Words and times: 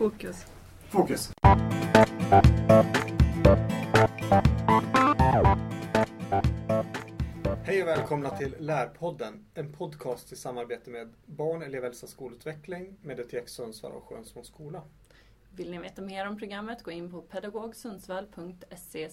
Fokus. 0.00 0.46
Fokus. 0.88 1.32
Hej 7.62 7.82
och 7.82 7.88
välkomna 7.88 8.30
till 8.30 8.54
Lärpodden, 8.58 9.46
en 9.54 9.72
podcast 9.72 10.32
i 10.32 10.36
samarbete 10.36 10.90
med 10.90 11.14
Barn, 11.26 11.62
elevhälsa, 11.62 12.06
skolutveckling, 12.06 12.96
Medietek 13.02 13.48
Sundsvall 13.48 13.92
och 13.92 14.04
Skönsmåls 14.04 14.48
skola. 14.48 14.82
Vill 15.56 15.70
ni 15.70 15.78
veta 15.78 16.02
mer 16.02 16.26
om 16.26 16.38
programmet, 16.38 16.82
gå 16.82 16.90
in 16.90 17.10
på 17.10 17.22
pedagogsundsvall.se 17.22 19.10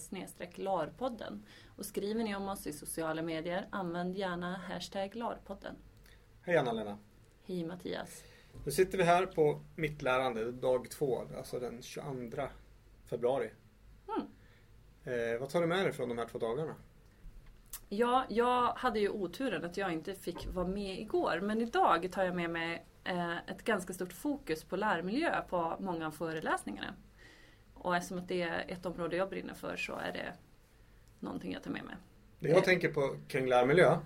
larpodden. 0.54 1.46
Och 1.76 1.86
skriver 1.86 2.24
ni 2.24 2.36
om 2.36 2.48
oss 2.48 2.66
i 2.66 2.72
sociala 2.72 3.22
medier, 3.22 3.68
använd 3.70 4.16
gärna 4.16 4.56
hashtag 4.56 5.14
larpodden. 5.14 5.74
Hej 6.42 6.56
Anna-Lena. 6.56 6.98
Hej 7.46 7.64
Mattias. 7.64 8.22
Nu 8.64 8.72
sitter 8.72 8.98
vi 8.98 9.04
här 9.04 9.26
på 9.26 9.60
Mitt 9.76 10.02
lärande, 10.02 10.52
dag 10.52 10.90
två, 10.90 11.24
alltså 11.36 11.58
den 11.58 11.82
22 11.82 12.42
februari. 13.06 13.50
Mm. 14.08 14.26
Eh, 15.04 15.40
vad 15.40 15.48
tar 15.48 15.60
du 15.60 15.66
med 15.66 15.84
dig 15.84 15.92
från 15.92 16.08
de 16.08 16.18
här 16.18 16.26
två 16.26 16.38
dagarna? 16.38 16.74
Ja, 17.88 18.24
jag 18.28 18.72
hade 18.72 19.00
ju 19.00 19.08
oturen 19.08 19.64
att 19.64 19.76
jag 19.76 19.92
inte 19.92 20.14
fick 20.14 20.46
vara 20.46 20.68
med 20.68 21.00
igår. 21.00 21.40
Men 21.42 21.60
idag 21.60 22.12
tar 22.12 22.24
jag 22.24 22.36
med 22.36 22.50
mig 22.50 22.86
eh, 23.04 23.36
ett 23.36 23.64
ganska 23.64 23.92
stort 23.92 24.12
fokus 24.12 24.64
på 24.64 24.76
lärmiljö 24.76 25.42
på 25.48 25.76
många 25.80 26.06
av 26.06 26.10
föreläsningarna. 26.10 26.94
Och 27.74 27.96
eftersom 27.96 28.18
att 28.18 28.28
det 28.28 28.42
är 28.42 28.64
ett 28.68 28.86
område 28.86 29.16
jag 29.16 29.30
brinner 29.30 29.54
för 29.54 29.76
så 29.76 29.92
är 29.92 30.12
det 30.12 30.32
någonting 31.20 31.52
jag 31.52 31.62
tar 31.62 31.70
med 31.70 31.84
mig. 31.84 31.94
Det 32.40 32.48
jag 32.48 32.64
tänker 32.64 32.92
på 32.92 33.16
kring 33.28 33.46
lärmiljö, 33.46 33.98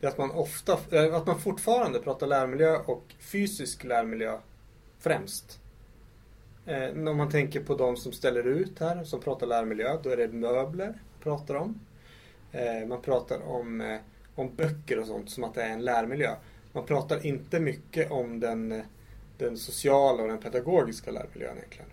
det 0.00 0.06
är 0.06 0.10
att 0.10 0.18
man 0.18 0.30
ofta, 0.30 0.78
eh, 0.90 1.14
att 1.14 1.26
man 1.26 1.40
fortfarande 1.40 1.98
pratar 1.98 2.26
lärmiljö 2.26 2.76
och 2.76 3.14
fysisk 3.18 3.84
lärmiljö 3.84 4.38
främst. 4.98 5.60
Eh, 6.66 7.08
om 7.08 7.16
man 7.16 7.30
tänker 7.30 7.60
på 7.60 7.74
de 7.74 7.96
som 7.96 8.12
ställer 8.12 8.46
ut 8.46 8.78
här, 8.78 9.04
som 9.04 9.20
pratar 9.20 9.46
lärmiljö, 9.46 9.98
då 10.02 10.10
är 10.10 10.16
det 10.16 10.28
möbler 10.28 10.94
pratar 11.24 11.54
om. 11.54 11.80
Eh, 12.52 12.86
man 12.88 13.02
pratar 13.02 13.42
om, 13.48 13.80
eh, 13.80 13.98
om 14.34 14.54
böcker 14.56 14.98
och 14.98 15.06
sånt 15.06 15.30
som 15.30 15.44
att 15.44 15.54
det 15.54 15.62
är 15.62 15.70
en 15.70 15.84
lärmiljö. 15.84 16.34
Man 16.72 16.86
pratar 16.86 17.26
inte 17.26 17.60
mycket 17.60 18.10
om 18.10 18.40
den, 18.40 18.82
den 19.38 19.56
sociala 19.56 20.22
och 20.22 20.28
den 20.28 20.38
pedagogiska 20.38 21.10
lärmiljön 21.10 21.56
egentligen. 21.56 21.90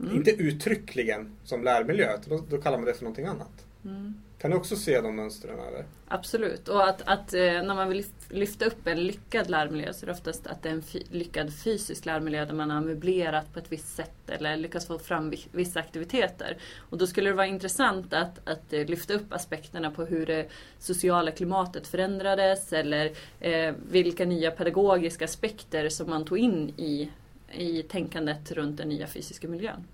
Mm. 0.00 0.16
Inte 0.16 0.30
uttryckligen 0.30 1.36
som 1.44 1.64
lärmiljö, 1.64 2.18
då, 2.28 2.44
då 2.48 2.58
kallar 2.58 2.78
man 2.78 2.86
det 2.86 2.94
för 2.94 3.04
någonting 3.04 3.26
annat. 3.26 3.66
Mm. 3.84 4.14
Kan 4.38 4.50
du 4.50 4.56
också 4.56 4.76
se 4.76 5.00
de 5.00 5.16
mönstren 5.16 5.58
eller? 5.58 5.84
Absolut. 6.08 6.68
Och 6.68 6.88
att, 6.88 7.02
att 7.04 7.34
eh, 7.34 7.40
när 7.40 7.74
man 7.74 7.88
vill 7.88 8.04
lyfta 8.28 8.64
upp 8.64 8.86
en 8.86 9.00
lyckad 9.06 9.50
lärmiljö 9.50 9.92
så 9.92 10.04
är 10.04 10.06
det 10.06 10.12
oftast 10.12 10.46
att 10.46 10.62
det 10.62 10.68
är 10.68 10.72
en 10.72 10.82
fy- 10.82 11.04
lyckad 11.10 11.54
fysisk 11.54 12.04
lärmiljö 12.04 12.44
där 12.44 12.54
man 12.54 12.70
har 12.70 12.80
möblerat 12.80 13.52
på 13.52 13.58
ett 13.58 13.72
visst 13.72 13.96
sätt 13.96 14.30
eller 14.30 14.56
lyckats 14.56 14.86
få 14.86 14.98
fram 14.98 15.32
vissa 15.52 15.80
aktiviteter. 15.80 16.56
Och 16.78 16.98
då 16.98 17.06
skulle 17.06 17.30
det 17.30 17.36
vara 17.36 17.46
intressant 17.46 18.12
att, 18.12 18.48
att 18.48 18.72
eh, 18.72 18.86
lyfta 18.86 19.14
upp 19.14 19.32
aspekterna 19.32 19.90
på 19.90 20.04
hur 20.04 20.26
det 20.26 20.48
sociala 20.78 21.30
klimatet 21.30 21.86
förändrades 21.86 22.72
eller 22.72 23.12
eh, 23.40 23.74
vilka 23.90 24.24
nya 24.24 24.50
pedagogiska 24.50 25.24
aspekter 25.24 25.88
som 25.88 26.10
man 26.10 26.24
tog 26.24 26.38
in 26.38 26.68
i, 26.76 27.10
i 27.52 27.82
tänkandet 27.82 28.52
runt 28.52 28.76
den 28.76 28.88
nya 28.88 29.06
fysiska 29.06 29.48
miljön. 29.48 29.84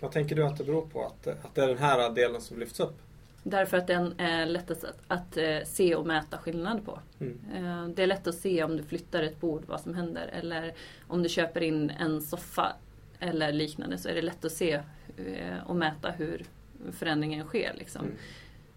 Vad 0.00 0.12
tänker 0.12 0.36
du 0.36 0.44
att 0.44 0.58
det 0.58 0.64
beror 0.64 0.86
på? 0.86 1.04
Att, 1.06 1.26
att 1.26 1.54
det 1.54 1.62
är 1.62 1.68
den 1.68 1.78
här 1.78 2.10
delen 2.10 2.40
som 2.40 2.58
lyfts 2.58 2.80
upp? 2.80 2.96
Därför 3.42 3.76
att 3.76 3.86
den 3.86 4.20
är 4.20 4.46
lättast 4.46 4.84
att, 4.84 4.98
att 5.08 5.36
eh, 5.36 5.58
se 5.64 5.94
och 5.94 6.06
mäta 6.06 6.38
skillnad 6.38 6.84
på. 6.84 7.00
Mm. 7.20 7.40
Eh, 7.54 7.88
Det 7.88 8.02
är 8.02 8.06
lätt 8.06 8.26
att 8.26 8.34
se 8.34 8.64
om 8.64 8.76
du 8.76 8.82
flyttar 8.82 9.22
ett 9.22 9.40
bord 9.40 9.62
vad 9.66 9.80
som 9.80 9.94
händer. 9.94 10.30
Eller 10.32 10.74
om 11.08 11.22
du 11.22 11.28
köper 11.28 11.62
in 11.62 11.90
en 11.90 12.22
soffa 12.22 12.76
eller 13.18 13.52
liknande 13.52 13.98
så 13.98 14.08
är 14.08 14.14
det 14.14 14.22
lätt 14.22 14.44
att 14.44 14.52
se 14.52 14.72
eh, 15.16 15.66
och 15.66 15.76
mäta 15.76 16.10
hur 16.10 16.44
förändringen 16.92 17.46
sker. 17.46 17.74
Liksom. 17.78 18.06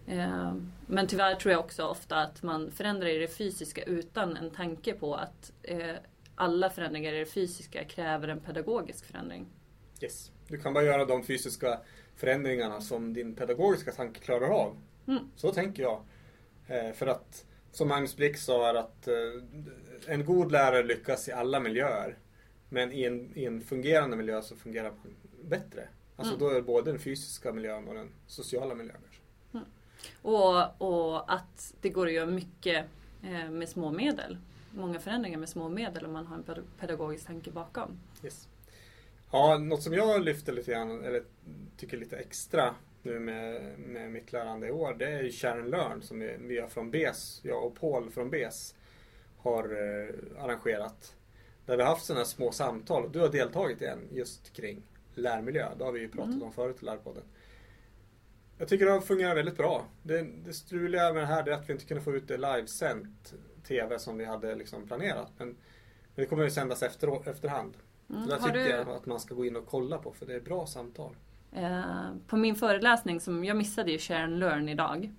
Mm. 0.08 0.72
Men 0.88 1.08
tyvärr 1.08 1.36
tror 1.36 1.52
jag 1.52 1.60
också 1.60 1.83
ofta 1.83 2.16
att 2.16 2.43
man 2.43 2.72
förändrar 2.72 3.08
i 3.08 3.17
det 3.17 3.27
fysiska 3.27 3.83
utan 3.83 4.38
en 4.38 4.49
tanke 4.49 4.93
på 4.93 5.16
att 5.16 5.52
alla 6.36 6.70
förändringar 6.70 7.14
i 7.14 7.20
det 7.20 7.26
fysiska 7.26 7.83
kräver 7.83 8.27
en 8.27 8.39
pedagogisk 8.39 9.05
förändring. 9.05 9.45
Yes. 10.02 10.32
Du 10.49 10.58
kan 10.58 10.73
bara 10.73 10.83
göra 10.83 11.05
de 11.05 11.23
fysiska 11.23 11.80
förändringarna 12.15 12.82
som 12.82 13.14
din 13.14 13.36
pedagogiska 13.36 13.92
tanke 13.92 14.20
klarar 14.20 14.49
av. 14.49 14.77
Mm. 15.08 15.23
Så 15.36 15.52
tänker 15.54 15.83
jag. 15.83 16.04
Eh, 16.67 16.93
för 16.93 17.08
att, 17.08 17.45
som 17.71 17.87
Magnus 17.87 18.15
Blix 18.15 18.43
sa, 18.45 18.70
är 18.70 18.73
att 18.73 19.08
eh, 19.08 19.14
en 20.08 20.26
god 20.26 20.52
lärare 20.52 20.83
lyckas 20.83 21.27
i 21.27 21.32
alla 21.32 21.60
miljöer. 21.60 22.17
Men 22.70 22.92
i 22.92 23.04
en, 23.04 23.32
i 23.36 23.45
en 23.45 23.61
fungerande 23.61 24.17
miljö 24.17 24.42
så 24.42 24.55
fungerar 24.55 24.89
man 24.92 25.15
bättre. 25.43 25.87
Alltså 26.15 26.33
Mm. 26.36 26.45
då 26.45 26.49
är 26.52 26.55
det 26.55 26.61
både 26.61 26.92
den 26.92 26.99
fysiska 26.99 27.54
miljön 27.54 27.87
och 27.87 27.93
den 27.93 28.10
sociala 28.27 28.76
miljön. 28.76 28.98
kanske. 29.02 29.71
Och, 30.21 30.81
och 30.81 31.33
att 31.33 31.73
det 31.81 31.89
går 31.89 32.08
att 32.08 32.14
göra 32.14 32.26
mycket 32.26 32.86
eh, 33.23 33.49
med 33.49 33.70
små 33.70 33.92
medel. 33.92 34.37
Många 34.71 34.99
förändringar 34.99 35.39
med 35.39 35.49
små 35.49 35.70
medel 35.70 36.05
om 36.05 36.11
man 36.14 36.27
har 36.27 36.36
en 36.36 36.43
ped- 36.43 36.64
pedagogisk 36.80 37.27
tanke 37.27 37.52
bakom. 37.52 37.99
Yes. 38.23 38.48
Ja, 39.32 39.58
något 39.58 39.84
som 39.84 39.94
jag 39.94 40.22
lyfter 40.22 40.54
lite 40.54 40.72
grann, 40.72 41.04
eller 41.04 41.23
tycker 41.78 41.98
lite 41.98 42.17
extra 42.17 42.76
nu 43.04 43.20
med, 43.20 43.62
med 43.80 44.12
mitt 44.12 44.32
lärande 44.34 44.67
i 44.67 44.72
år, 44.72 44.94
det 45.00 45.06
är 45.06 45.23
ju 45.23 45.32
Share 45.32 45.62
and 45.62 45.70
Learn 45.70 46.02
som 46.02 46.20
vi, 46.20 46.36
vi 46.40 46.67
från 46.70 46.92
BES, 46.92 47.40
jag 47.44 47.66
och 47.66 47.76
Paul 47.80 48.10
från 48.10 48.30
BES 48.30 48.76
har 49.38 49.64
eh, 49.64 50.44
arrangerat. 50.44 51.16
Där 51.66 51.78
vi 51.78 51.84
har 51.84 51.90
haft 51.90 52.06
sådana 52.06 52.20
här 52.20 52.26
små 52.26 52.52
samtal. 52.52 53.12
Du 53.12 53.20
har 53.20 53.30
deltagit 53.30 53.82
i 53.82 53.86
en 53.86 54.08
just 54.12 54.54
kring 54.54 54.84
lärmiljö. 55.14 55.70
Det 55.78 55.84
har 55.84 55.92
vi 55.92 56.00
ju 56.00 56.10
pratat 56.10 56.34
Mm. 56.34 56.44
om 56.44 56.54
förut 56.54 56.78
i 56.82 56.86
Lärpodden. 56.86 57.23
Jag 58.58 58.67
tycker 58.67 58.86
det 58.86 58.92
har 58.92 59.02
fungerat 59.02 59.38
väldigt 59.38 59.58
bra. 59.58 59.86
Det, 60.04 60.22
det 60.46 60.54
struliga 60.54 61.14
med 61.14 61.23
det 61.23 61.28
här 61.28 61.48
är 61.48 61.52
att 61.52 61.70
vi 61.70 61.73
inte 61.73 61.86
kunde 61.86 62.04
få 62.04 62.16
ut 62.16 62.28
det 62.28 62.38
livesänt 62.38 63.34
TV 63.67 64.00
som 64.00 64.17
vi 64.17 64.26
hade 64.26 64.56
liksom 64.56 64.88
planerat. 64.88 65.32
Men, 65.38 65.48
men 65.48 65.56
det 66.16 66.26
kommer 66.26 66.44
ju 66.44 66.52
sändas 66.52 66.84
efter, 66.84 67.30
efterhand. 67.30 67.73
Mm. 68.09 68.30
Har 68.30 68.37
tycker 68.37 68.53
du, 68.53 68.70
jag 68.70 68.89
att 68.89 69.05
man 69.05 69.20
ska 69.20 69.36
gå 69.36 69.45
in 69.45 69.55
och 69.55 69.65
kolla 69.65 69.97
på 69.97 70.11
för 70.14 70.25
det 70.25 70.36
är 70.36 70.39
bra 70.39 70.65
samtal. 70.67 71.15
eh, 71.52 71.81
på 72.27 72.37
min 72.37 72.55
föreläsning, 72.55 73.20
som 73.20 73.43
jag 73.45 73.58
missade 73.58 73.92
ju 73.92 73.97
Share 73.97 74.23
and 74.23 74.39
Learn 74.39 74.70
idag. 74.70 75.14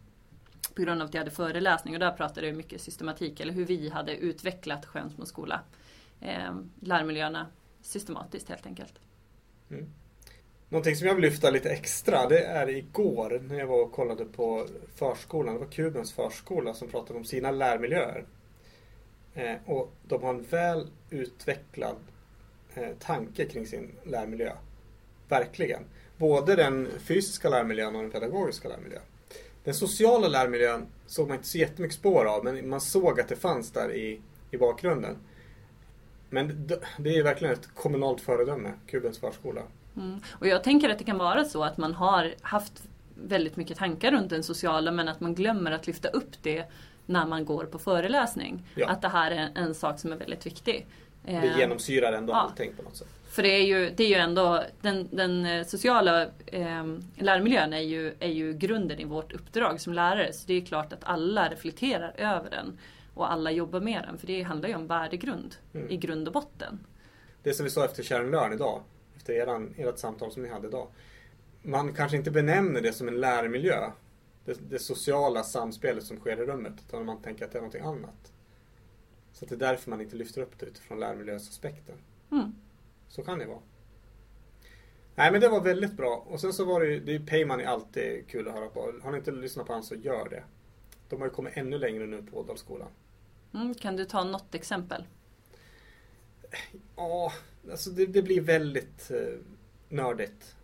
På 0.77 0.83
grund 0.83 1.03
av 1.03 1.09
att 1.09 1.15
jag 1.15 1.21
hade 1.21 1.31
föreläsning 1.31 1.95
och 1.95 2.01
där 2.01 2.13
pratade 2.13 2.47
jag 2.47 2.57
mycket 2.57 2.81
systematik, 2.81 3.41
eller 3.41 3.53
hur 3.53 3.65
vi 3.65 3.89
hade 3.89 4.17
utvecklat 4.17 4.87
Skönsmo 4.87 5.27
skola. 5.27 5.61
Eh, 6.21 6.55
lärmiljöerna 6.81 7.47
systematiskt 7.83 8.49
helt 8.49 8.67
enkelt. 8.67 8.95
Mm. 9.71 9.87
Någonting 10.69 10.97
som 10.97 11.07
jag 11.07 11.15
vill 11.15 11.23
lyfta 11.25 11.51
lite 11.51 11.71
extra 11.71 12.29
det 12.29 12.45
är 12.45 12.69
igår 12.69 13.41
när 13.49 13.59
jag 13.59 13.67
var 13.67 13.83
och 13.83 13.93
kollade 13.93 14.25
på 14.25 14.67
förskolan. 14.95 15.55
Det 15.55 15.61
var 15.61 15.67
Kubens 15.67 16.13
förskola 16.13 16.75
som 16.75 16.89
pratade 16.89 17.19
om 17.19 17.25
sina 17.25 17.51
lärmiljöer. 17.51 18.25
Eh, 19.35 19.55
och 19.67 19.93
de 20.03 20.23
har 20.23 20.31
en 20.35 20.43
väl 20.43 20.89
utvecklad 21.11 21.97
tanke 22.99 23.45
kring 23.45 23.67
sin 23.67 23.93
lärmiljö. 24.05 24.53
Verkligen. 25.29 25.83
Både 26.17 26.57
den 26.57 26.89
fysiska 26.99 27.49
lärmiljön 27.49 27.97
och 27.97 28.03
den 28.03 28.11
pedagogiska 28.11 28.69
lärmiljön. 28.69 29.03
Den 29.65 29.75
sociala 29.75 30.29
lärmiljön 30.29 30.87
såg 31.07 31.29
man 31.29 31.37
inte 31.37 31.49
så 31.49 31.59
jättemycket 31.59 31.97
spår 31.97 32.25
av 32.25 32.45
men 32.45 32.69
man 32.69 32.81
såg 32.81 33.21
att 33.21 33.29
det 33.29 33.37
fanns 33.37 33.71
där 33.71 33.93
i, 33.93 34.21
i 34.51 34.57
bakgrunden. 34.57 35.17
Men 36.31 36.71
det 36.99 37.19
är 37.19 37.23
verkligen 37.23 37.55
ett 37.55 37.75
kommunalt 37.75 38.21
föredöme, 38.21 38.73
Kubens 38.87 39.19
förskola. 39.19 39.63
Mm. 39.97 40.21
Och 40.31 40.47
jag 40.47 40.65
tänker 40.65 40.91
att 40.91 40.99
det 40.99 41.05
kan 41.05 41.19
vara 41.19 41.45
så 41.45 41.65
att 41.65 41.77
man 41.77 41.95
har 41.95 42.35
haft 42.41 42.83
väldigt 43.15 43.57
mycket 43.57 43.79
tankar 43.79 44.11
runt 44.11 44.31
den 44.31 44.43
sociala 44.43 44.93
men 44.93 45.09
att 45.09 45.21
man 45.21 45.35
glömmer 45.35 45.73
att 45.73 45.87
lyfta 45.87 46.09
upp 46.09 46.43
det 46.43 46.65
när 47.07 47.27
man 47.27 47.45
går 47.45 47.65
på 47.65 47.79
föreläsning. 47.79 48.67
Ja. 48.75 48.89
Att 48.89 49.03
det 49.03 49.09
här 49.09 49.31
är 49.31 49.51
en 49.55 49.75
sak 49.75 49.99
som 49.99 50.13
är 50.13 50.17
väldigt 50.17 50.47
viktig. 50.47 50.87
Det 51.25 51.33
Eh, 51.33 51.59
genomsyrar 51.59 52.13
ändå 52.13 52.33
ja. 52.33 52.37
allting 52.37 52.73
på 52.77 52.83
något 52.83 52.97
sätt. 52.97 53.09
För 53.31 53.43
det 53.43 53.49
är 53.49 53.65
ju, 53.65 53.91
det 53.91 54.05
är 54.05 54.09
ju 54.09 54.15
ändå, 54.15 54.65
den, 54.81 55.09
den 55.11 55.47
eh, 55.47 55.67
sociala 55.67 56.23
eh, 56.47 56.85
lärmiljön 57.17 57.73
är 57.73 57.81
ju, 57.81 58.15
är 58.21 58.29
ju 58.29 58.53
grunden 58.53 59.01
i 59.01 59.05
vårt 59.05 59.33
uppdrag 59.33 59.81
som 59.81 59.93
lärare. 59.93 60.33
Så 60.33 60.47
det 60.47 60.55
är 60.55 60.61
klart 60.61 60.93
att 60.93 61.01
alla 61.03 61.49
reflekterar 61.49 62.15
över 62.17 62.51
den. 62.51 62.79
Och 63.15 63.33
alla 63.33 63.51
jobbar 63.51 63.81
med 63.81 64.03
den. 64.03 64.19
För 64.19 64.27
det 64.27 64.43
handlar 64.43 64.69
ju 64.69 64.75
om 64.75 64.87
värdegrund 64.87 65.55
Mm. 65.75 65.91
i 65.91 65.97
grund 65.97 66.29
och 66.29 66.35
botten. 66.35 66.87
Det 67.43 67.55
som 67.55 67.65
vi 67.65 67.71
sa 67.71 67.85
efter 67.85 68.31
Learn 68.31 68.53
idag, 68.53 68.83
efter 69.17 69.33
eran, 69.33 69.75
ert 69.77 69.99
samtal 69.99 70.33
som 70.33 70.43
ni 70.43 70.49
hade 70.49 70.69
idag. 70.69 70.87
Man 71.63 71.93
kanske 71.93 72.17
inte 72.17 72.31
benämner 72.31 72.81
det 72.81 72.93
som 72.93 73.09
en 73.09 73.21
lärmiljö. 73.21 73.91
Det, 74.45 74.71
det 74.71 74.79
sociala 74.79 75.43
samspelet 75.43 76.05
som 76.05 76.17
sker 76.17 76.43
i 76.43 76.47
rummet. 76.47 76.73
Utan 76.89 77.07
man 77.07 77.23
tänker 77.23 77.45
att 77.45 77.53
det 77.53 77.59
är 77.59 77.61
någonting 77.61 77.83
annat. 77.83 78.33
Så 79.33 79.47
det 79.47 79.55
är 79.55 79.59
därför 79.59 79.91
man 79.91 80.01
inte 80.01 80.17
lyfter 80.17 80.43
upp 80.43 80.59
det 80.59 80.67
utifrån 80.67 81.01
lärmiljösaspekten. 81.01 81.95
Mm. 82.31 82.55
Så 83.09 83.23
kan 83.23 83.39
det 83.39 83.47
vara. 83.47 83.61
Nej 85.15 85.33
men 85.33 85.41
det 85.41 85.49
var 85.49 85.61
väldigt 85.61 85.93
bra. 85.93 86.25
Och 86.27 86.41
sen 86.41 86.53
så 86.53 86.65
var 86.65 86.81
det 86.81 86.87
ju, 86.87 87.01
det 87.01 87.13
är 87.13 87.19
ju 87.19 87.27
Payman 87.27 87.61
är 87.61 87.65
alltid 87.65 88.29
kul 88.29 88.49
att 88.49 88.55
höra 88.55 88.69
på. 88.69 88.95
Har 89.03 89.11
ni 89.11 89.19
inte 89.19 89.31
lyssnat 89.31 89.67
på 89.67 89.73
han 89.73 89.83
så 89.83 89.95
gör 89.95 90.29
det. 90.29 90.43
De 91.09 91.21
har 91.21 91.27
ju 91.27 91.35
kommit 91.35 91.57
ännu 91.57 91.79
längre 91.79 92.07
nu 92.07 92.23
på 92.23 92.39
Ådalsskolan. 92.39 92.89
Mm. 93.55 93.75
Kan 93.75 93.97
du 93.97 94.05
ta 94.05 94.25
något 94.25 94.55
exempel? 94.55 95.05
Ja, 96.97 97.33
alltså 97.71 97.91
det, 97.91 98.07
det 98.07 98.23
blir 98.23 98.41
väldigt 98.41 99.11
eh, 99.11 99.39
nördigt. 99.89 100.57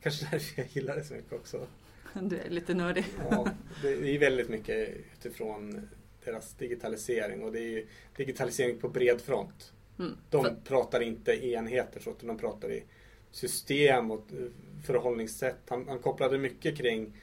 Kanske 0.00 0.26
därför 0.30 0.62
jag 0.62 0.68
gillar 0.70 0.96
det 0.96 1.04
så 1.04 1.14
mycket 1.14 1.32
också. 1.32 1.66
Du 2.20 2.38
är 2.38 2.50
lite 2.50 2.74
nördig. 2.74 3.06
Ja, 3.30 3.48
det 3.82 4.14
är 4.14 4.18
väldigt 4.18 4.48
mycket 4.48 4.88
utifrån 5.12 5.88
deras 6.26 6.54
digitalisering 6.54 7.42
och 7.42 7.52
det 7.52 7.58
är 7.58 7.70
ju 7.70 7.86
digitalisering 8.16 8.78
på 8.78 8.88
bred 8.88 9.20
front. 9.20 9.72
Mm. 9.98 10.16
De 10.30 10.44
För- 10.44 10.56
pratar 10.64 11.00
inte 11.00 11.46
enheter 11.46 12.00
så 12.00 12.10
utan 12.10 12.28
de 12.28 12.38
pratar 12.38 12.72
i 12.72 12.84
system 13.30 14.10
och 14.10 14.32
eh, 14.32 14.48
förhållningssätt. 14.86 15.58
Han, 15.68 15.88
han 15.88 15.98
kopplade 15.98 16.38
mycket 16.38 16.78
kring 16.78 17.16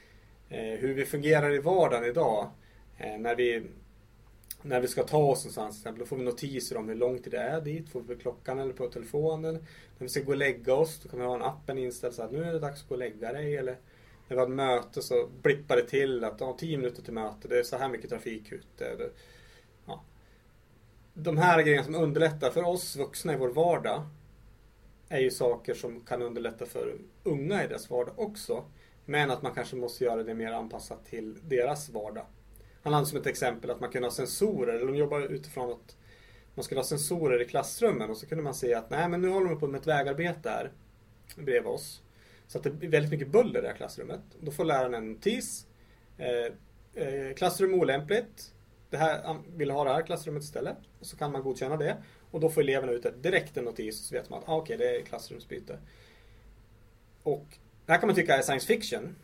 eh, 0.48 0.58
hur 0.78 0.94
vi 0.94 1.04
fungerar 1.04 1.54
i 1.54 1.58
vardagen 1.58 2.04
idag. 2.04 2.50
Eh, 2.98 3.18
när, 3.18 3.36
vi, 3.36 3.62
när 4.62 4.80
vi 4.80 4.88
ska 4.88 5.02
ta 5.02 5.18
oss 5.18 5.44
någonstans 5.44 5.74
till 5.74 5.80
exempel, 5.80 6.00
då 6.00 6.06
får 6.06 6.16
vi 6.16 6.22
notiser 6.22 6.76
om 6.76 6.88
hur 6.88 6.94
lång 6.94 7.18
tid 7.18 7.32
det 7.32 7.38
är 7.38 7.60
dit. 7.60 7.88
Får 7.88 8.00
vi 8.00 8.14
på 8.14 8.20
klockan 8.20 8.58
eller 8.58 8.72
på 8.72 8.88
telefonen. 8.88 9.54
När 9.54 9.62
vi 9.98 10.08
ska 10.08 10.20
gå 10.20 10.30
och 10.32 10.36
lägga 10.36 10.74
oss 10.74 11.00
då 11.02 11.08
kan 11.08 11.18
vi 11.18 11.24
ha 11.26 11.34
en 11.34 11.42
appen 11.42 11.78
inställd 11.78 12.14
så 12.14 12.22
att 12.22 12.32
nu 12.32 12.44
är 12.44 12.52
det 12.52 12.58
dags 12.58 12.82
att 12.82 12.88
gå 12.88 12.94
och 12.94 12.98
lägga 12.98 13.32
dig. 13.32 13.56
Eller 13.56 13.76
när 14.28 14.36
vi 14.36 14.40
har 14.40 14.48
möte 14.48 15.02
så 15.02 15.28
blippar 15.42 15.76
det 15.76 15.88
till 15.88 16.24
att 16.24 16.40
ja, 16.40 16.56
10 16.58 16.76
minuter 16.76 17.02
till 17.02 17.12
möte, 17.12 17.48
det 17.48 17.58
är 17.58 17.62
så 17.62 17.76
här 17.76 17.88
mycket 17.88 18.10
trafik 18.10 18.52
ute. 18.52 18.96
Det, 18.96 19.10
ja. 19.86 20.02
De 21.14 21.38
här 21.38 21.62
grejerna 21.62 21.84
som 21.84 21.94
underlättar 21.94 22.50
för 22.50 22.64
oss 22.64 22.96
vuxna 22.96 23.32
i 23.32 23.36
vår 23.36 23.48
vardag 23.48 24.02
är 25.08 25.20
ju 25.20 25.30
saker 25.30 25.74
som 25.74 26.00
kan 26.00 26.22
underlätta 26.22 26.66
för 26.66 26.98
unga 27.22 27.64
i 27.64 27.66
deras 27.66 27.90
vardag 27.90 28.18
också. 28.18 28.64
Men 29.04 29.30
att 29.30 29.42
man 29.42 29.54
kanske 29.54 29.76
måste 29.76 30.04
göra 30.04 30.22
det 30.22 30.34
mer 30.34 30.52
anpassat 30.52 31.06
till 31.06 31.38
deras 31.42 31.88
vardag. 31.88 32.26
Han 32.82 32.92
hade 32.92 33.06
som 33.06 33.18
ett 33.18 33.26
exempel 33.26 33.70
att 33.70 33.80
man 33.80 33.90
kunde 33.90 34.06
ha 34.06 34.12
sensorer, 34.12 34.74
eller 34.74 34.86
de 34.86 34.96
jobbar 34.96 35.20
utifrån 35.20 35.70
att 35.72 35.96
man 36.54 36.64
skulle 36.64 36.78
ha 36.78 36.84
sensorer 36.84 37.42
i 37.42 37.44
klassrummen 37.44 38.10
och 38.10 38.16
så 38.16 38.26
kunde 38.26 38.44
man 38.44 38.54
se 38.54 38.74
att 38.74 38.90
nej 38.90 39.08
men 39.08 39.20
nu 39.20 39.28
håller 39.28 39.50
de 39.50 39.60
på 39.60 39.66
med 39.66 39.80
ett 39.80 39.86
vägarbete 39.86 40.50
här 40.50 40.72
bredvid 41.36 41.66
oss. 41.66 42.02
Så 42.46 42.58
att 42.58 42.64
det 42.64 42.70
blir 42.70 42.88
väldigt 42.88 43.10
mycket 43.10 43.28
buller 43.28 43.58
i 43.58 43.62
det 43.62 43.68
här 43.68 43.76
klassrummet. 43.76 44.20
Då 44.40 44.50
får 44.50 44.64
läraren 44.64 44.94
en 44.94 45.12
notis. 45.12 45.66
Eh, 46.18 47.04
eh, 47.04 47.34
klassrum 47.34 47.74
olämpligt. 47.74 48.54
Det 48.90 48.96
här, 48.96 49.36
vill 49.56 49.70
ha 49.70 49.84
det 49.84 49.92
här 49.92 50.02
klassrummet 50.02 50.42
istället. 50.42 50.76
Och 51.00 51.06
så 51.06 51.16
kan 51.16 51.32
man 51.32 51.42
godkänna 51.42 51.76
det. 51.76 51.96
Och 52.30 52.40
då 52.40 52.50
får 52.50 52.60
eleverna 52.60 52.92
ut 52.92 53.06
ett, 53.06 53.22
direkt 53.22 53.56
en 53.56 53.64
notis 53.64 54.06
så 54.06 54.14
vet 54.14 54.30
man 54.30 54.38
att 54.38 54.48
ah, 54.48 54.56
okej, 54.56 54.76
det 54.76 54.96
är 54.96 55.02
klassrumsbyte. 55.02 55.78
Och 57.22 57.46
det 57.86 57.92
här 57.92 58.00
kan 58.00 58.06
man 58.06 58.16
tycka 58.16 58.36
är 58.36 58.42
science 58.42 58.66
fiction. 58.66 59.16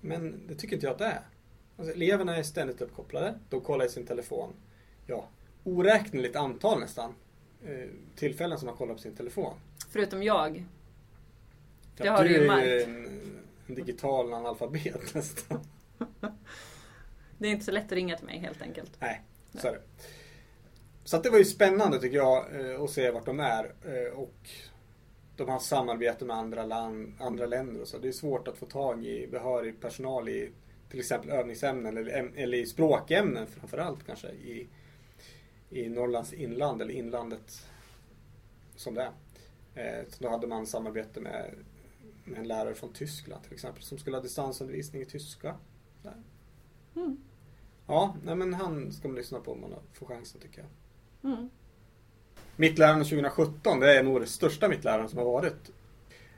Men 0.00 0.46
det 0.46 0.54
tycker 0.54 0.74
inte 0.76 0.86
jag 0.86 0.92
att 0.92 0.98
det 0.98 1.04
är. 1.04 1.22
Alltså, 1.76 1.94
eleverna 1.94 2.36
är 2.36 2.42
ständigt 2.42 2.80
uppkopplade. 2.80 3.38
De 3.48 3.60
kollar 3.60 3.84
i 3.84 3.88
sin 3.88 4.06
telefon. 4.06 4.52
Ja, 5.06 5.28
oräkneligt 5.64 6.36
antal 6.36 6.80
nästan. 6.80 7.14
Eh, 7.64 7.88
tillfällen 8.16 8.58
som 8.58 8.66
man 8.66 8.76
kollar 8.76 8.94
på 8.94 9.00
sin 9.00 9.16
telefon. 9.16 9.54
Förutom 9.90 10.22
jag. 10.22 10.64
Det 11.96 12.08
har 12.08 12.22
du 12.22 12.28
du 12.28 12.34
ju 12.34 12.42
är 12.44 12.46
märkt. 12.48 12.86
en, 12.88 13.40
en 13.66 13.74
digital 13.74 14.34
analfabet 14.34 15.14
nästan. 15.14 15.60
Det 17.38 17.48
är 17.48 17.52
inte 17.52 17.64
så 17.64 17.70
lätt 17.70 17.84
att 17.86 17.92
ringa 17.92 18.16
till 18.16 18.26
mig 18.26 18.38
helt 18.38 18.62
enkelt. 18.62 18.90
Nej, 19.00 19.22
så 19.54 19.68
är 19.68 19.72
det. 19.72 19.80
Så 21.04 21.18
det 21.18 21.30
var 21.30 21.38
ju 21.38 21.44
spännande 21.44 21.98
tycker 22.00 22.16
jag 22.16 22.70
eh, 22.70 22.80
att 22.82 22.90
se 22.90 23.10
vart 23.10 23.26
de 23.26 23.40
är. 23.40 23.64
eh, 23.84 24.12
Och 24.18 24.48
de 25.36 25.48
har 25.48 25.58
samarbete 25.58 26.24
med 26.24 26.36
andra, 26.36 26.64
land, 26.64 27.12
andra 27.20 27.46
länder 27.46 27.80
och 27.80 27.88
så. 27.88 27.98
Det 27.98 28.08
är 28.08 28.12
svårt 28.12 28.48
att 28.48 28.56
få 28.58 28.66
tag 28.66 29.06
i 29.06 29.26
behörig 29.26 29.80
personal 29.80 30.28
i 30.28 30.50
till 30.90 31.00
exempel 31.00 31.30
övningsämnen 31.30 31.96
eller, 31.96 32.32
eller 32.36 32.58
i 32.58 32.66
språkämnen 32.66 33.46
framförallt 33.46 34.06
kanske 34.06 34.28
i, 34.28 34.66
i 35.70 35.88
Norrlands 35.88 36.32
inland 36.32 36.82
eller 36.82 36.94
inlandet 36.94 37.66
som 38.76 38.94
det 38.94 39.02
är. 39.74 40.00
Eh, 40.00 40.04
Så 40.08 40.22
då 40.24 40.28
hade 40.30 40.46
man 40.46 40.66
samarbete 40.66 41.20
med 41.20 41.50
en 42.36 42.48
lärare 42.48 42.74
från 42.74 42.92
Tyskland 42.92 43.42
till 43.42 43.52
exempel 43.52 43.82
som 43.82 43.98
skulle 43.98 44.16
ha 44.16 44.22
distansundervisning 44.22 45.02
i 45.02 45.04
tyska. 45.04 45.54
Mm. 46.96 47.16
Ja, 47.86 48.16
nej 48.24 48.34
men 48.34 48.54
han 48.54 48.92
ska 48.92 49.08
man 49.08 49.16
lyssna 49.16 49.40
på 49.40 49.52
om 49.52 49.60
man 49.60 49.70
får 49.92 50.06
chansen 50.06 50.40
tycker 50.40 50.58
jag. 50.60 51.32
Mm. 51.32 51.50
Mittläraren 52.56 53.04
2017, 53.04 53.80
det 53.80 53.98
är 53.98 54.02
nog 54.02 54.20
det 54.20 54.26
största 54.26 54.68
mittläraren 54.68 55.08
som 55.08 55.18
har 55.18 55.24
varit. 55.24 55.70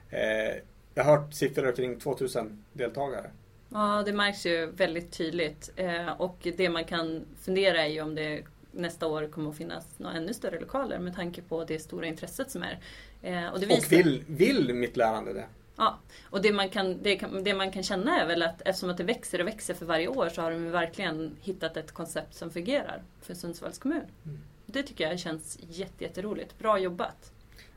Eh, 0.09 0.61
jag 0.93 1.03
har 1.03 1.17
hört 1.17 1.33
siffror 1.33 1.71
kring 1.71 1.99
2000 1.99 2.63
deltagare. 2.73 3.31
Ja, 3.69 4.03
det 4.05 4.13
märks 4.13 4.45
ju 4.45 4.65
väldigt 4.65 5.11
tydligt. 5.11 5.71
Eh, 5.75 6.21
och 6.21 6.47
det 6.57 6.69
man 6.69 6.85
kan 6.85 7.25
fundera 7.39 7.85
är 7.85 7.89
ju 7.89 8.01
om 8.01 8.15
det 8.15 8.43
nästa 8.71 9.07
år 9.07 9.27
kommer 9.27 9.49
att 9.49 9.57
finnas 9.57 9.85
några 9.97 10.15
ännu 10.15 10.33
större 10.33 10.59
lokaler 10.59 10.99
med 10.99 11.15
tanke 11.15 11.41
på 11.41 11.65
det 11.65 11.79
stora 11.79 12.07
intresset 12.07 12.51
som 12.51 12.63
är. 12.63 12.79
Eh, 13.21 13.47
och 13.47 13.59
det 13.59 13.77
Och 13.77 13.91
vill, 13.91 14.23
vill 14.27 14.73
mittlärande 14.73 15.33
det? 15.33 15.45
Ja, 15.77 15.99
och 16.29 16.41
det 16.41 16.53
man, 16.53 16.69
kan, 16.69 17.03
det, 17.03 17.15
kan, 17.15 17.43
det 17.43 17.53
man 17.53 17.71
kan 17.71 17.83
känna 17.83 18.21
är 18.21 18.27
väl 18.27 18.43
att 18.43 18.61
eftersom 18.61 18.89
att 18.89 18.97
det 18.97 19.03
växer 19.03 19.41
och 19.41 19.47
växer 19.47 19.73
för 19.73 19.85
varje 19.85 20.07
år 20.07 20.29
så 20.29 20.41
har 20.41 20.51
de 20.51 20.71
verkligen 20.71 21.35
hittat 21.41 21.77
ett 21.77 21.91
koncept 21.91 22.33
som 22.33 22.51
fungerar 22.51 23.03
för 23.21 23.33
Sundsvalls 23.33 23.77
kommun. 23.77 24.03
Mm. 24.25 24.39
Det 24.65 24.83
tycker 24.83 25.09
jag 25.09 25.19
känns 25.19 25.59
jätte, 25.69 26.03
jätteroligt. 26.03 26.59
Bra 26.59 26.79
jobbat. 26.79 27.31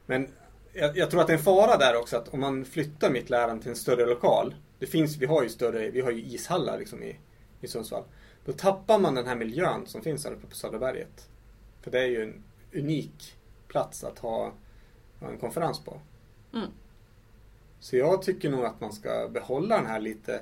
Men 0.06 0.29
jag, 0.73 0.97
jag 0.97 1.11
tror 1.11 1.21
att 1.21 1.27
det 1.27 1.33
är 1.33 1.39
en 1.39 1.45
fara 1.45 1.77
där 1.77 1.97
också 1.97 2.17
att 2.17 2.29
om 2.29 2.41
man 2.41 2.65
flyttar 2.65 3.11
mittläraren 3.11 3.61
till 3.61 3.71
en 3.71 3.77
större 3.77 4.06
lokal. 4.06 4.55
Det 4.79 4.87
finns, 4.87 5.17
vi 5.17 5.27
har 5.27 5.43
ju 5.43 5.49
större, 5.49 5.91
vi 5.91 6.00
har 6.00 6.11
ju 6.11 6.23
ishallar 6.23 6.79
liksom 6.79 7.03
i, 7.03 7.17
i 7.61 7.69
Sundsvall. 7.69 8.05
Då 8.45 8.53
tappar 8.53 8.99
man 8.99 9.15
den 9.15 9.27
här 9.27 9.37
miljön 9.37 9.87
som 9.87 10.03
finns 10.03 10.25
här 10.25 10.33
uppe 10.33 10.47
på 10.47 10.55
Söderberget. 10.55 11.29
För 11.83 11.91
det 11.91 12.00
är 12.00 12.06
ju 12.06 12.23
en 12.23 12.45
unik 12.75 13.37
plats 13.69 14.05
att 14.05 14.19
ha, 14.19 14.53
ha 15.21 15.29
en 15.29 15.39
konferens 15.39 15.85
på. 15.85 16.00
Mm. 16.55 16.69
Så 17.80 17.96
jag 17.96 18.22
tycker 18.22 18.50
nog 18.50 18.64
att 18.64 18.80
man 18.80 18.92
ska 18.92 19.28
behålla 19.28 19.76
den 19.76 19.86
här 19.86 20.00
lite 20.00 20.40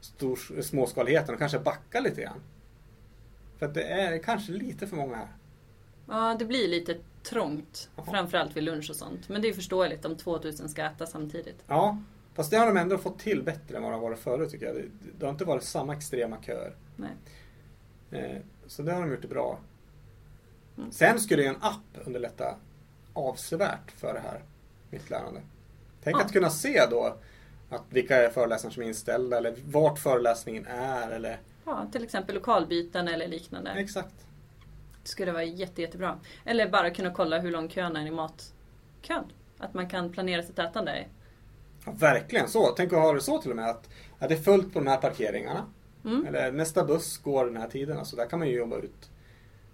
stor, 0.00 0.62
småskaligheten 0.62 1.34
och 1.34 1.38
kanske 1.38 1.58
backa 1.58 2.00
lite 2.00 2.22
grann. 2.22 2.40
För 3.58 3.66
att 3.66 3.74
det 3.74 3.82
är 3.82 4.18
kanske 4.18 4.52
lite 4.52 4.86
för 4.86 4.96
många 4.96 5.16
här. 5.16 5.28
Ja, 6.08 6.36
det 6.38 6.44
blir 6.44 6.68
lite 6.68 6.96
trångt. 7.22 7.90
Jaha. 7.96 8.06
Framförallt 8.10 8.56
vid 8.56 8.64
lunch 8.64 8.90
och 8.90 8.96
sånt. 8.96 9.28
Men 9.28 9.42
det 9.42 9.48
är 9.48 9.52
förståeligt 9.52 10.04
om 10.04 10.16
2000 10.16 10.68
ska 10.68 10.84
äta 10.84 11.06
samtidigt. 11.06 11.64
Ja, 11.66 11.98
fast 12.34 12.50
det 12.50 12.56
har 12.56 12.66
de 12.66 12.76
ändå 12.76 12.98
fått 12.98 13.18
till 13.18 13.42
bättre 13.42 13.76
än 13.76 13.82
vad 13.82 13.92
det 13.92 13.96
har 13.96 14.02
varit 14.02 14.18
förut 14.18 14.50
tycker 14.50 14.66
jag. 14.66 14.76
Det, 15.18 15.26
har 15.26 15.32
inte 15.32 15.44
varit 15.44 15.62
samma 15.62 15.94
extrema 15.94 16.36
köer. 16.42 16.74
Nej. 16.96 17.10
Eh, 18.10 18.42
så 18.66 18.82
det 18.82 18.92
har 18.92 19.00
de 19.00 19.10
gjort 19.10 19.28
bra. 19.28 19.58
Mm. 20.78 20.92
Sen 20.92 21.20
skulle 21.20 21.42
ju 21.42 21.48
en 21.48 21.56
app 21.60 22.06
underlätta 22.06 22.56
avsevärt 23.12 23.90
för 23.90 24.14
det 24.14 24.20
här 24.20 24.42
mittlärande. 24.90 25.40
Tänk 26.06 26.16
Ja. 26.16 26.20
att 26.24 26.32
kunna 26.32 26.50
se 26.50 26.86
då 26.90 27.14
att 27.70 27.82
vilka 27.90 28.30
föreläsningar 28.30 28.74
som 28.74 28.82
är 28.82 28.86
inställda 28.86 29.36
eller 29.38 29.54
vart 29.66 29.98
föreläsningen 29.98 30.66
är 30.66 31.10
eller 31.10 31.38
Ja, 31.64 31.86
till 31.92 32.04
exempel 32.04 32.34
lokalbyten 32.34 33.08
eller 33.08 33.28
liknande. 33.28 33.70
exakt. 33.70 34.14
Det 35.02 35.08
skulle 35.08 35.32
vara 35.32 35.44
jätte, 35.44 35.82
jättebra. 35.82 36.18
Eller 36.44 36.68
bara 36.68 36.90
kunna 36.90 37.10
kolla 37.10 37.38
hur 37.38 37.50
lång 37.50 37.68
kön 37.68 37.96
är 37.96 38.06
i 38.06 38.10
matkön. 38.10 39.24
Att 39.58 39.74
man 39.74 39.88
kan 39.88 40.12
planera 40.12 40.42
sitt 40.42 40.58
ätande. 40.58 41.04
Ja, 41.86 41.92
verkligen 41.98 42.48
så. 42.48 42.66
Tänk 42.66 42.92
att 42.92 42.98
ha 42.98 43.12
det 43.12 43.20
så 43.20 43.38
till 43.38 43.50
och 43.50 43.56
med 43.56 43.70
att, 43.70 43.88
att 44.18 44.28
det 44.28 44.34
är 44.34 44.42
fullt 44.42 44.72
på 44.72 44.78
de 44.78 44.86
här 44.86 44.96
parkeringarna. 44.96 45.66
Mm. 46.04 46.26
Eller 46.26 46.52
nästa 46.52 46.84
buss 46.84 47.18
går 47.18 47.46
den 47.46 47.56
här 47.56 47.68
tiden. 47.68 47.98
Alltså 47.98 48.16
där 48.16 48.26
kan 48.26 48.38
man 48.38 48.48
ju 48.48 48.54
jobba 48.56 48.76
ut 48.76 49.10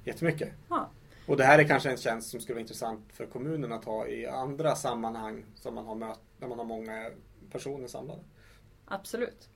jättemycket. 0.04 0.48
Ja. 0.68 0.90
Och 1.26 1.36
det 1.36 1.44
här 1.44 1.58
är 1.58 1.64
kanske 1.68 1.90
en 1.90 1.96
tjänst 1.96 2.30
som 2.30 2.40
skulle 2.40 2.54
vara 2.54 2.60
intressant 2.60 3.12
för 3.12 3.26
kommunen 3.26 3.72
att 3.72 3.84
ha 3.84 4.06
i 4.06 4.26
andra 4.26 4.74
sammanhang 4.76 5.44
som 5.54 5.74
man 5.74 5.86
har 5.86 5.94
mött, 5.94 6.20
där 6.38 6.48
man 6.48 6.58
har 6.58 6.64
många 6.64 7.10
personer 7.50 7.88
samlade. 7.88 8.22
Absolut. 8.84 9.48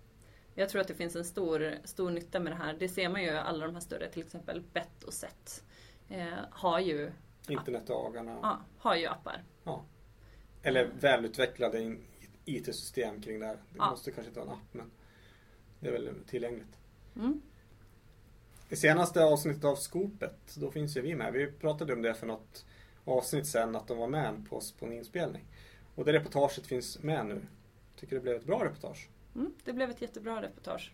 Jag 0.54 0.68
tror 0.68 0.80
att 0.80 0.88
det 0.88 0.94
finns 0.94 1.16
en 1.16 1.24
stor, 1.24 1.74
stor 1.84 2.10
nytta 2.10 2.40
med 2.40 2.52
det 2.52 2.56
här. 2.56 2.76
Det 2.78 2.88
ser 2.88 3.08
man 3.08 3.22
ju 3.22 3.30
alla 3.30 3.66
de 3.66 3.74
här 3.74 3.80
större, 3.80 4.08
till 4.10 4.22
exempel 4.22 4.62
Bett 4.72 5.02
och 5.02 5.12
Set. 5.14 5.64
Eh, 6.08 6.26
har, 6.50 6.80
ju, 6.80 7.12
Internetdagarna. 7.48 8.38
ja, 8.42 8.60
har 8.78 8.96
ju 8.96 9.06
appar. 9.06 9.44
Ja. 9.64 9.84
Eller 10.62 10.90
välutvecklade 11.00 11.96
IT-system 12.44 13.22
kring 13.22 13.40
det 13.40 13.46
här. 13.46 13.54
Det 13.54 13.76
Ja. 13.78 13.90
måste 13.90 14.10
kanske 14.10 14.28
inte 14.28 14.40
vara 14.40 14.50
en 14.50 14.56
app 14.56 14.68
men 14.74 14.90
det 15.80 15.88
är 15.88 15.92
väl 15.92 16.14
tillgängligt. 16.26 16.78
Mm. 17.16 17.42
I 18.68 18.76
senaste 18.76 19.24
avsnittet 19.24 19.64
av 19.64 19.76
Skopet, 19.76 20.56
då 20.56 20.70
finns 20.70 20.96
ju 20.96 21.00
vi 21.00 21.14
med. 21.14 21.32
Vi 21.32 21.52
pratade 21.52 21.92
om 21.92 22.02
det 22.02 22.14
för 22.14 22.26
något 22.26 22.64
avsnitt 23.04 23.46
sen 23.46 23.76
att 23.76 23.88
de 23.88 23.98
var 23.98 24.08
med 24.08 24.46
på 24.50 24.56
oss 24.56 24.72
på 24.72 24.86
en 24.86 24.92
inspelning. 24.92 25.44
Och 25.94 26.04
det 26.04 26.12
reportaget 26.12 26.66
finns 26.66 27.02
med 27.02 27.26
nu. 27.26 27.42
Tycker 27.96 28.16
det 28.16 28.22
blev 28.22 28.36
ett 28.36 28.44
bra 28.44 28.64
reportage. 28.64 29.08
Mm, 29.34 29.54
det 29.64 29.72
blev 29.72 29.90
ett 29.90 30.02
jättebra 30.02 30.42
reportage. 30.42 30.92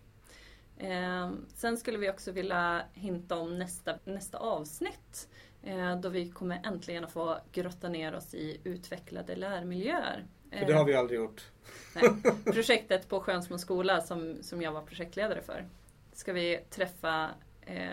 Eh, 0.77 1.31
sen 1.55 1.77
skulle 1.77 1.97
vi 1.97 2.09
också 2.09 2.31
vilja 2.31 2.85
hinta 2.93 3.35
om 3.35 3.59
nästa, 3.59 3.99
nästa 4.05 4.37
avsnitt. 4.37 5.29
Eh, 5.63 5.99
då 5.99 6.09
vi 6.09 6.29
kommer 6.29 6.61
äntligen 6.65 7.03
att 7.03 7.11
få 7.11 7.37
grotta 7.51 7.89
ner 7.89 8.15
oss 8.15 8.33
i 8.33 8.61
utvecklade 8.63 9.35
lärmiljöer. 9.35 10.25
För 10.51 10.65
det 10.65 10.73
har 10.73 10.85
vi 10.85 10.95
aldrig 10.95 11.19
gjort. 11.19 11.51
Nej, 11.95 12.33
projektet 12.45 13.09
på 13.09 13.19
Skönsmo 13.19 13.57
skola 13.57 14.01
som, 14.01 14.37
som 14.41 14.61
jag 14.61 14.71
var 14.71 14.81
projektledare 14.81 15.41
för. 15.41 15.65
Ska 16.13 16.33
vi 16.33 16.59
träffa 16.69 17.29
eh, 17.65 17.85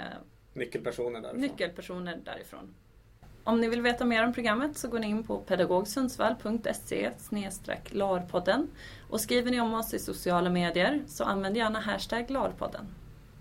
Nyckelpersoner 0.53 1.21
därifrån. 1.21 1.41
nyckelpersoner 1.41 2.21
därifrån. 2.25 2.75
Om 3.45 3.61
ni 3.61 3.69
vill 3.69 3.83
veta 3.83 4.05
mer 4.05 4.25
om 4.25 4.33
programmet 4.33 4.79
så 4.79 4.89
går 4.89 4.99
ni 4.99 5.07
in 5.07 5.25
på 5.25 5.39
pedagogsundsvall.se 5.39 7.11
larpodden 7.91 8.69
och 9.11 9.21
skriver 9.21 9.51
ni 9.51 9.61
om 9.61 9.75
oss 9.75 9.95
i 9.95 9.99
sociala 9.99 10.51
medier 10.51 11.03
så 11.07 11.25
använd 11.25 11.57
gärna 11.57 11.81
hashtag 11.81 12.31
larpodden. 12.31 12.87